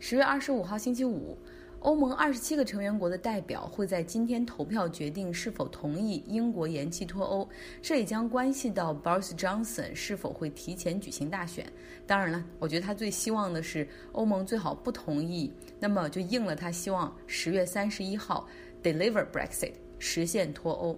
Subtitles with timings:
[0.00, 1.36] 十月二十五号星期五，
[1.80, 7.48] 欧盟二十七个成员国的代表会在今天投票决定是否同意英国延期脱欧，
[7.82, 11.66] 这也将关系到 Boris Johnson 是否会提前举行大选。
[12.06, 18.46] 当然了，我觉得他最希望的是欧盟最好不同意，那么就应了他希望十月三十一号
[18.80, 20.96] deliver Brexit 实现脱欧。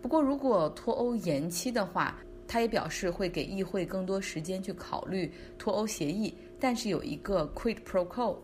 [0.00, 2.16] 不过，如果脱欧延期的话，
[2.46, 6.34] 他也表示会给议会更多时间去考虑脱欧协议。
[6.58, 8.36] 但是有一个 quid pro quo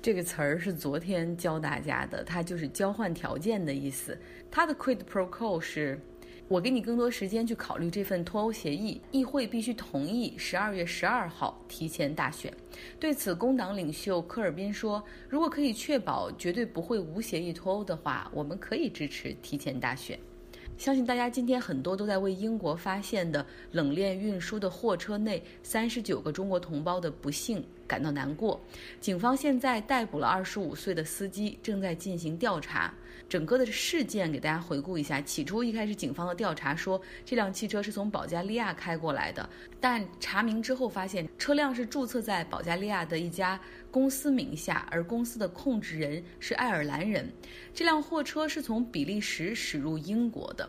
[0.00, 4.18] 这个词儿是昨天教大家的，它就是交换条件的意思。
[4.50, 6.00] 它的 quid pro quo 是，
[6.48, 12.50] 我给你更多时间去考虑这份脱欧协议，议会必须同意十二月十二号提前大选。
[12.98, 20.18] 对此，工党领袖科尔宾说：“如果可以确保绝对不会无协议脱欧的话，我们可以支持提前大选。”
[20.80, 28.58] 相信大家今天很多都在为英国发现的冷链运输的货车内三十九个中国同胞的不幸感到难过。
[28.98, 32.94] 警方现在逮捕了二十五岁的司机，正在进行调查。
[33.28, 39.46] 整个的事件给大家回顾一下：起初一开始，警方的调查说这辆汽车是从保加利亚开过来的，
[39.80, 47.30] 但查明之后发现车辆是注册在保加利亚的一家公司名下，而公司的控制人是爱尔兰人。
[47.74, 50.68] 这辆货车是从比利时驶入英国的。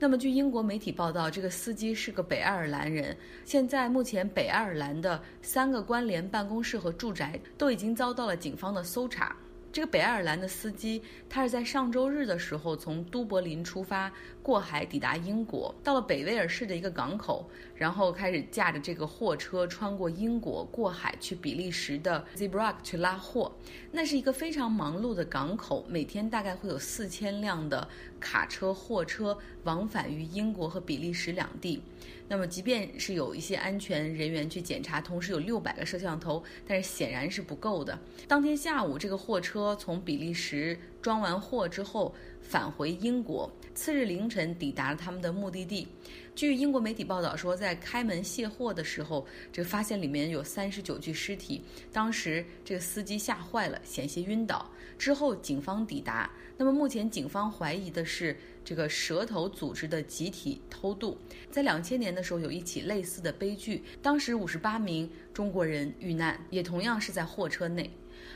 [0.00, 3.16] 那么，据英国媒体报道，这个司机是个北爱尔兰人。
[3.44, 9.34] 现在，目前北爱尔兰的三个关联办公室和住宅都已经遭到了警方的搜查。
[9.72, 14.10] 这个北爱尔兰的司机，他是在上周日的时候从都柏林出发，
[14.48, 23.52] 过海抵达英国，到了北威尔士的一个港口，然后开始驾着这个货车穿过英国，过海去比利时的 Zeebrugge 去拉货。
[23.92, 27.86] 那是一个非常忙碌的港口，每天大概会有四千辆的
[28.18, 31.82] 卡车、货车往返于英国和比利时两地。
[32.26, 37.98] 那么，即便是有一些安全人员去检查，同时有六百个摄像头，但是显然是不够的。
[38.26, 42.14] 当天下午，这个货车从比利时装完货之后
[42.48, 45.86] 返回英国，次日凌晨抵达了他们的目的地。
[46.34, 51.60] 据英国媒体报道说，在开门卸货的时候，这发现里面有三十九具尸体。
[51.92, 54.66] 当时这个司机吓坏了，险些晕倒。
[54.96, 58.34] 之后警方抵达，那么目前警方怀疑的是。
[58.64, 61.16] 这个蛇头组织的集体偷渡，
[61.50, 67.90] 在两千年的时候有一起类似的悲剧，当时五十八名中国人遇难，也同样是在货车内。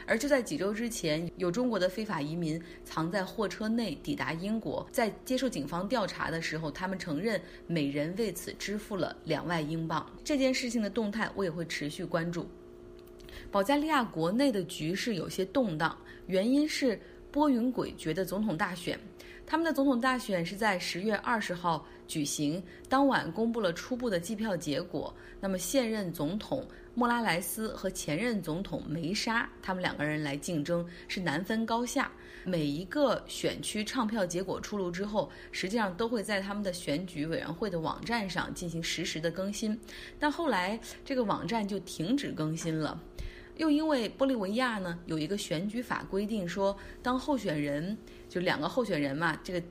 [0.06, 10.04] 而就在几周之前，有中国的非法移民藏在货车内抵达英国，在接受警方调查的时候，他们承认每人为此支付了两万英镑。
[10.24, 12.48] 这件事情的动态我也会持续关注。
[13.50, 15.96] 保加利亚国内的局势有些动荡，
[16.26, 18.98] 原因是波云诡谲的总统大选。
[19.46, 25.14] 他们的总统大选是在十月二十号举行，当晚公布了初步的计票结果。
[25.40, 26.62] 那么现任总统
[26.94, 32.12] 莫拉莱斯和前任总统梅沙，他们两个人来竞争，是难分高下。
[32.44, 39.78] 每一个选区唱票结果出炉之后，实际上都会在他们的选举委员会的网站上进行实时的更新。
[40.18, 43.00] 但后来这个网站就停止更新了。
[43.56, 47.96] 又因为玻利维亚呢有一个选举法规定说，当候选人
[48.28, 49.62] 就两个候选人嘛，这个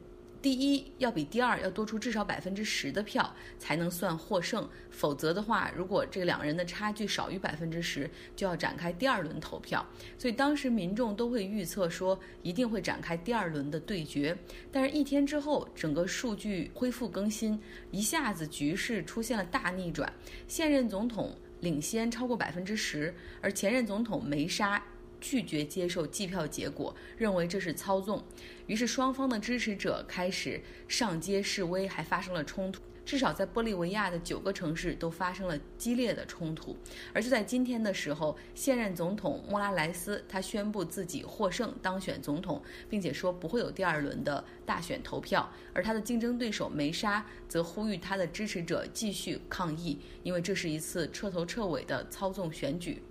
[0.41, 9.85] 第一要比第二要多出至少百分之十的票才能算获胜，否则的话，如果这两个人的差距少于百分之十，就要展开第二轮投票。
[10.17, 14.35] 所以当时民众都会预测说一定会展开第二轮的对决。
[14.71, 17.59] 但是，一天之后，整个数据恢复更新，
[17.91, 20.11] 一下子局势出现了大逆转，
[20.47, 21.35] 现任总统。
[21.61, 24.83] 领先超过百分之十，而前任总统梅沙
[25.21, 28.21] 拒绝接受计票结果，认为这是操纵。
[28.65, 32.81] 于是双方的支持者开始上街示威，还发生了冲突。
[33.03, 36.77] 至少在玻利维亚的九个城市都发生了激烈的冲突。
[37.11, 45.51] 而就在今天的时候，现任总统莫拉莱斯他宣布自己获胜当选总统，并且说不会有第二轮的大选投票。
[45.73, 53.01] 而他的竞争对手梅沙则呼吁他的支持者继续抗议，因为这是一次彻头彻尾的操纵选举。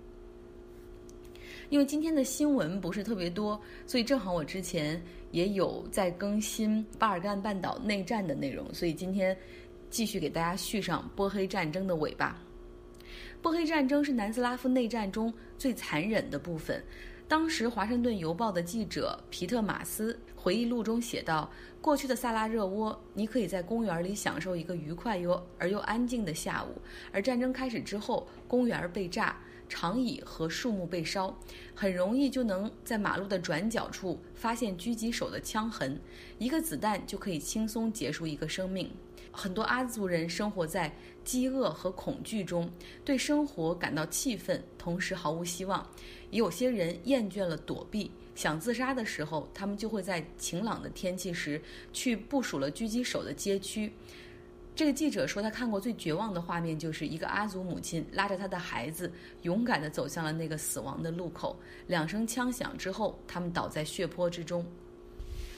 [1.71, 5.01] 因为今天的新闻不是特别多，所以正好我之前
[5.31, 9.35] 也有在更新巴尔干半岛内战的内容，所以今天。
[9.89, 12.41] 继续给大家续上波黑战争的尾巴。
[13.41, 16.81] 波黑战争是南斯拉夫内战中最残忍的部分。
[17.27, 21.51] 当时，《华盛顿邮报》的记者皮特马斯回忆录中写道
[21.81, 26.81] ：“过去的萨拉热窝，你可以在公园里享受一个愉快又而又安静的下午。
[27.11, 29.37] 而战争开始之后，公园被炸，
[29.71, 31.33] 长椅和树木被烧，
[31.73, 35.97] 很容易就能在马路的转角处发现狙击手的枪痕，
[36.37, 38.91] 一个子弹就可以轻松结束一个生命。”
[39.31, 42.69] 很多阿族人生活在饥饿和恐惧中，
[43.05, 45.89] 对生活感到气愤，同时毫无希望。
[46.31, 51.61] 也有些人厌倦了躲避，想自杀的时候，他们就会在晴朗的天气时
[51.93, 53.93] 去部署了狙击手的街区。
[54.73, 59.11] 这个记者说，他看过最绝望的画面，就是一个阿族母亲拉着他的孩子，
[59.43, 61.59] 勇敢地走向了那个死亡的路口。
[61.87, 64.65] 两声枪响之后，他们倒在血泊之中。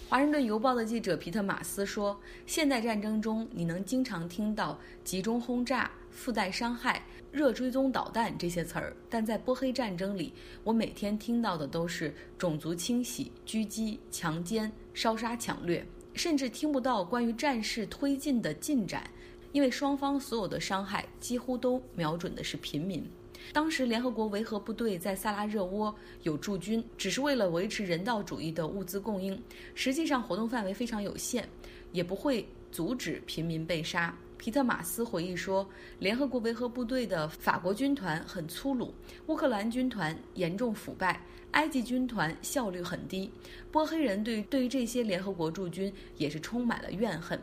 [0.09, 10.33] 华盛顿邮报的记者皮特马斯说：“现代战争中，你能经常听到集中轰炸、附带伤害、热追踪导弹这些词儿，但在波黑战争里，
[10.63, 19.09] 我每天听到的都是种族清洗、狙击、强奸、烧杀抢掠。”甚至听不到关于战事推进的进展，
[19.51, 23.05] 因为双方所有的伤害几乎都瞄准的是平民。
[23.51, 29.37] 当时联合国维和部队在萨拉热窝有驻军，只是为了维持人道主义的物资供应，
[29.75, 31.47] 实际上活动范围非常有限，
[31.91, 34.17] 也不会阻止平民被杀。
[34.43, 35.65] 皮特马斯回忆说，
[35.99, 38.93] 联合国维和部队的法国军团很粗鲁，
[39.27, 41.21] 乌克兰军团严重腐败。
[41.51, 43.31] 埃及军团效率很低，
[43.71, 47.39] 波黑人对对于这些联合国驻军也是充满了怨恨。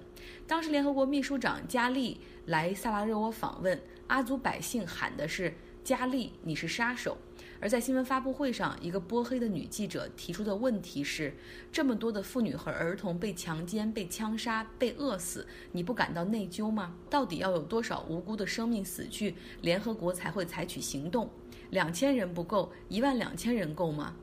[0.47, 7.17] 当时联合国秘书长加利来萨拉热窝访问，阿族百姓喊的是“加利，你是杀手”。
[7.60, 11.34] 而在新闻发布会上，一个波黑的女记者提出的问题是：
[11.70, 16.96] 这么多的妇女和儿童被强奸、被枪杀、被饿死，你不感到内疚吗？
[17.10, 21.28] 到底要有多少无辜的生命死去，联合国才会采取行动？
[21.68, 24.16] 两千人不够，一万两千人够吗？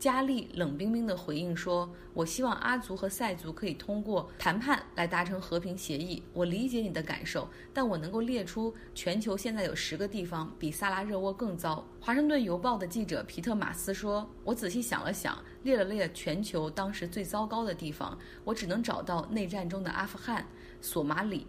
[0.00, 6.22] 加利冷冰冰地回应说：“我希望阿族和塞族可以通过谈判来达成和平协议。
[6.32, 20.46] 我理解你的感受，但我能够列出全球现在有十个地方比萨拉热窝更糟。”华盛顿邮报的记者皮特马斯说：“我仔细想了想，列了列全球当时最糟糕的地方，我只能找到内战中的阿富汗、
[20.80, 21.46] 索马里、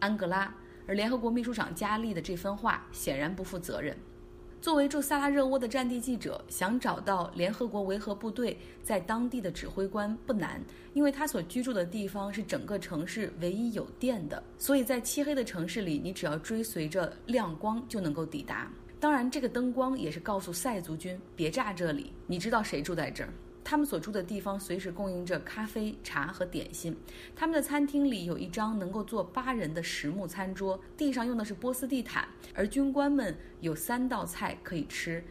[0.00, 0.54] 安哥拉。
[0.86, 3.96] 而联合国秘书长加利的这番话显然不负责任。”
[4.64, 10.58] 作为驻萨拉热窝的战地记者，想找到联合国维和部队在当地的指挥官不难，
[10.94, 18.72] 因为他所居住的地方是整个城市唯一有电的，所以在漆黑的城市里，你只要追随着亮光就能够抵达。
[18.98, 23.28] 当然，这个灯光也是告诉塞族军别炸这里，你知道谁住在这儿。
[23.64, 26.94] 他们所住的地方随时供应着咖啡、茶和点心。
[27.34, 32.28] 他们的餐厅里有一张能够坐八人的实木餐桌，地上用的是波斯地毯。
[32.52, 35.24] 而军官们有三道菜可以吃：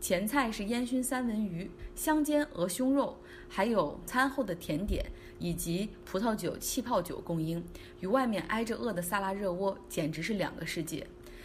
[0.00, 3.18] 前菜是烟熏三文鱼、香煎鹅胸肉，
[3.48, 5.04] 还有餐后的甜点
[5.40, 7.62] 以及葡萄酒、气泡酒供应。
[7.98, 11.04] 与外面挨着饿的萨拉热窝简直是两个世界。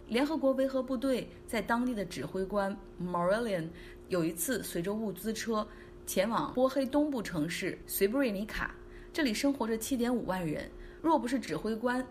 [0.09, 3.69] 联合国维和部队在当地的指挥官 Morellian
[4.09, 5.67] 有一次随着物资车。
[6.05, 8.75] 前往波黑东部城市随布瑞尼卡，
[9.11, 10.69] 这里生活着七点五万人。
[11.01, 12.05] 若不是指挥官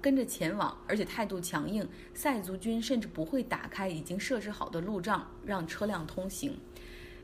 [0.00, 6.58] 跟着前往，而且态度强硬，塞族军甚至不会打开已经设置好的路障让车辆通行。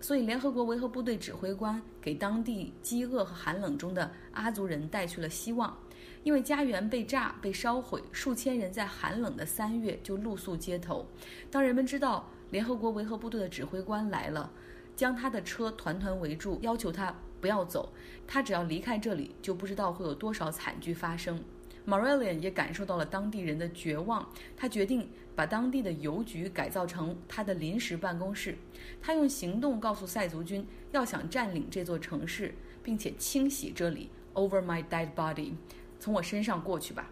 [0.01, 5.77] 所以，联合国维和部队指挥官给当地饥饿和寒冷中的阿族人带去了希望，
[6.25, 11.07] 因为家园被炸、被烧毁，数千人在寒冷的三月就露宿街头。
[11.53, 14.51] 当人们知道联合国维和部队的指挥官来了，
[14.95, 17.93] 将他的车团团围住，要求他不要走。
[18.27, 21.43] 他只要离开这里，就不知道会有多少惨剧发生。
[21.87, 28.57] Morellian 也感受到了当地人的绝望，他决定把当地的邮局改造成他的临时办公室。
[29.01, 35.55] 他用行动告诉塞族军，要想占领这座城市，并且清洗这里，Over my dead body，
[35.99, 37.11] 从我身上过去吧。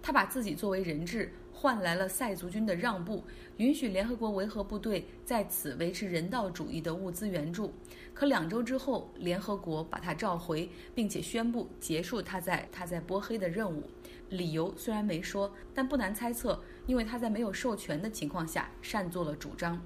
[0.00, 1.30] 他把自己作为人质。
[1.58, 3.24] 换来了塞族军的让步，
[3.56, 7.72] 允许联合国维和部队在此维持人道主义的物资援助。
[8.12, 13.82] 可两周之后，联合国把他召回，并且宣布结束他在他在波黑的任务。
[14.28, 19.80] 理由虽然没说，但不难猜测，因为他在没有授权的情况下擅作了主张。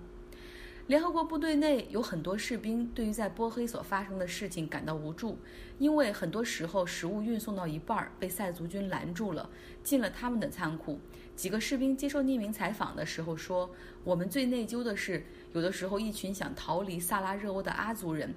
[0.86, 5.38] 联合国部队内有很多士兵对于在波黑所发生的事情感到无助，
[5.78, 9.48] 因为很多时候食物运送到一半被塞族军拦住了，
[9.84, 10.98] 进了他们的仓库。
[11.36, 13.70] 几个士兵接受匿名采访的时候说
[14.02, 18.34] ：“我们最内疚的是，有的时候一群想逃离萨拉热窝的阿族人，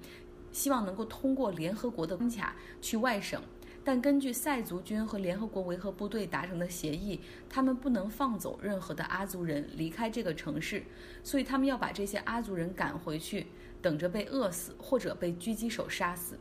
[0.51, 3.41] 希望能够通过联合国的关卡去外省。”
[3.85, 10.81] 但根据塞族军和联合国维和部队达成的协议，他们不能放走任何的阿族人离开这个城市，
[11.21, 13.47] 所以他们要把这些阿族人赶回去，
[13.81, 16.39] 等着被饿死或者被狙击手杀死。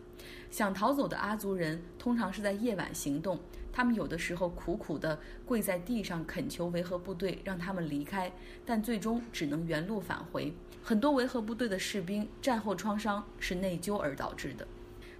[0.53, 3.41] 想逃走的阿族人通常是在夜晚行动，
[3.73, 8.31] 他们有的时候苦苦地跪在地上恳求维和部队让他们离开，
[8.65, 10.55] 但最终只能原路返回。
[10.81, 14.65] 很多维和部队的士兵战后创伤是内疚而导致的。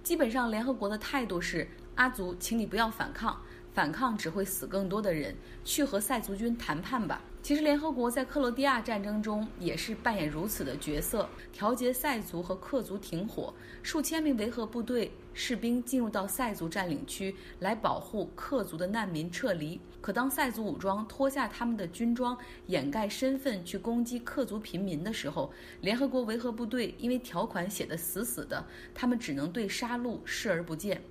[0.01, 1.67] 基本上，联合国的态度是。
[1.95, 3.41] 阿族，请你不要反抗，
[3.73, 5.35] 反抗只会死更多的人。
[5.63, 7.21] 去和塞族军谈判吧。
[7.41, 19.79] 其实，联合国在克罗地亚战争中也是扮演如此的角色，调节塞族和克族停火，数千名维和部队士兵进入到塞族占领区来保护克族的难民撤离。
[19.99, 31.01] 可当塞族武装脱下他们的军装，掩盖身份去攻击克族平民的时候，联合国维和部队因为条款写得死死的，他们只能对杀戮视而不见。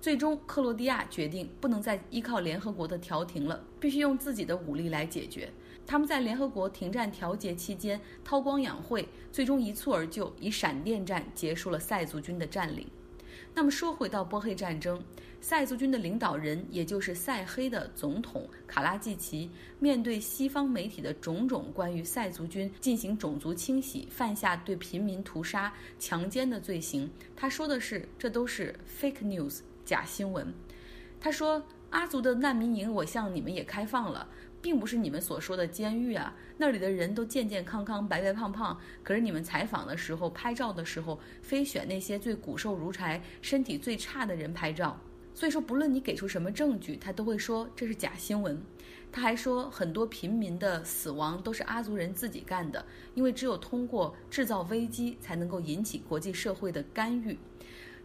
[0.00, 5.50] 最终，克罗地亚决定不能再依靠联合国的调停了，必须用自己的武力来解决。
[5.84, 12.86] 他们在联合国停战调节期间韬光养晦，最终一蹴而就，以闪电战结束了塞族军的占领。
[13.54, 15.02] 那么说回到波黑战争，
[15.40, 19.50] 塞族军的领导人，也就是塞黑的总统卡拉季奇，
[19.80, 29.60] 面对西方媒体的种种关于塞族军进行种族清洗、犯下对平民屠杀、强奸的罪行，他说的是这都是 fake news。
[29.88, 30.52] 假新闻，
[31.18, 34.28] 他说阿族的难民营我向你们也开放了，
[34.60, 38.78] 并不是你们所说的监狱啊，那里的人都健健康康、白白胖胖。
[39.02, 44.94] 可是你们采访的时候、拍照的时候，非选那些最骨瘦如柴、身体最差的人拍照。
[45.32, 48.60] 所以说，不论你给出什么证据，他都会说这是假新闻。
[49.10, 57.38] 他还说，很多平民的死亡都是阿族人自己干的，因为只有通过制造危机，才能够引起国际社会的干预。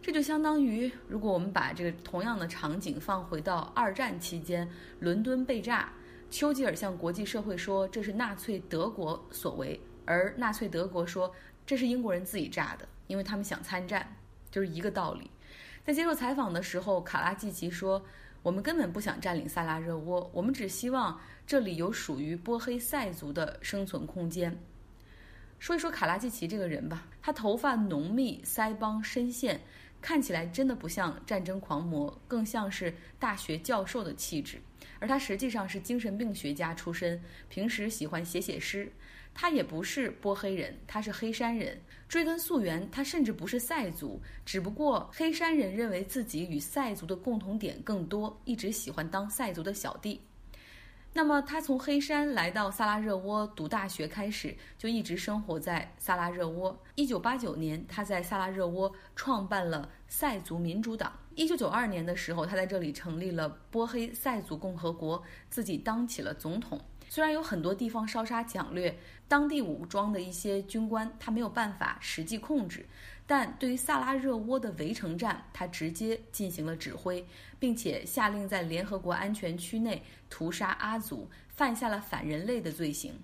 [0.04, 4.68] 这就相当于，如果我们把这个同样的场景放回到二战期间，
[5.00, 5.90] 伦敦被炸，
[6.30, 11.34] 丘吉尔向国际社会说这是纳粹德国所为，而纳粹德国说
[11.64, 14.06] 这是英国人自己炸的，因为他们想参战，
[14.50, 15.30] 就是一个道理。
[15.86, 18.04] 在接受采访的时候，卡拉季奇说
[18.44, 24.54] ：“我们根本不想占领萨拉热窝，我们只希望这里有属于波黑塞族的生存空间。”
[25.58, 29.62] 说一说卡拉季奇这个人吧，他头发浓密，腮帮深陷。
[30.04, 34.60] 看起来真的不像战争狂魔，更像是大学教授的气质。
[34.98, 38.92] 而他实际上是精神病学家出身，平时喜欢写写诗。
[39.32, 41.80] 他也不是波黑人，他是黑山人。
[42.06, 50.20] 追根溯源，他甚至不是塞族，只不过黑山人认为自己与塞族的共同点更多，一直喜欢当塞族的小弟。
[51.16, 56.76] 那么，他从黑山来到萨拉热窝读大学开始，就一直生活在萨拉热窝。
[56.96, 61.12] 一九八九年，他在萨拉热窝创办了塞族民主党。
[61.36, 66.80] 一九九二年的时候，他在这里成立了波黑塞族共和国，自己当起了总统。
[67.08, 72.86] 虽然有很多地方烧杀抢掠，当地武装的一些军官他没有办法实际控制，
[73.26, 77.26] 但对于萨拉热窝的围城战，他直接进行了指挥，
[77.58, 83.14] 并且下令在联合国安全区内屠杀阿族，犯下了反人类的罪行。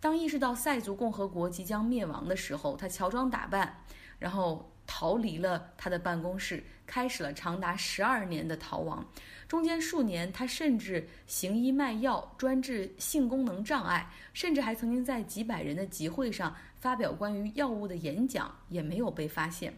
[0.00, 3.82] 当意识到塞族共和国即将灭亡的时候，他乔装打扮，
[4.18, 4.70] 然后。
[4.88, 9.06] 逃离了他的办公室，开始了长达十二年的逃亡。
[9.46, 19.72] 中间数年，他甚至行医卖药，专治性功能障碍，甚至还曾经在几百人的集会上发表关于药物的演讲，也没有被发现。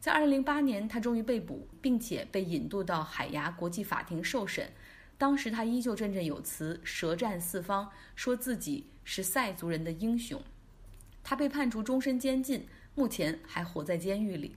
[0.00, 4.68] 在二零零八年，他终于被捕，并且被引渡到海牙国际法庭受审。
[5.18, 10.40] 当时他依旧振振有词，舌战四方，说自己是塞族人的英雄。
[11.22, 12.66] 他被判处终身监禁。
[12.96, 14.56] 目前还活在监狱里。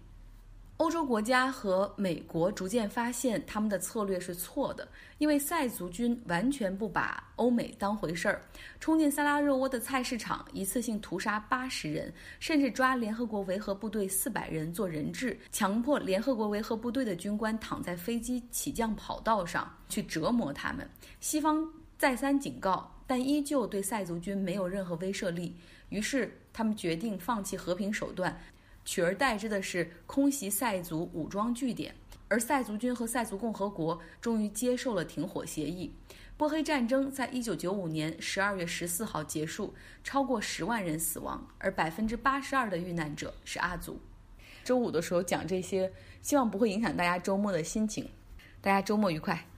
[0.77, 8.41] 欧洲国家和美国逐渐发现他们的策略是错的，因为塞族军完全不把欧美当回事儿，
[8.79, 20.89] 冲进萨拉热窝的菜市场，一次性屠杀八十人，甚至抓联合国维和部队四百人做人质，强迫联合国维和部队的军官躺在飞机起降跑道上去折磨他们。
[21.19, 25.55] 西方再三警告，但依旧对塞族军没有任何威慑力。
[25.89, 28.39] 于是，他们决定放弃和平手段，
[28.85, 31.95] 取而代之的是空袭塞族武装据点。
[32.27, 35.91] 而塞族军和塞族共和国终于接受了停火协议。
[36.37, 39.73] 波黑战争在一九九五年十二月十四号结束，
[40.03, 43.99] 超过十万人死亡，而百分之八十二的遇难者是阿族。
[44.63, 48.07] 周五的时候讲这些，希望不会影响大家周末的心情。
[48.61, 49.48] 大家周末愉快。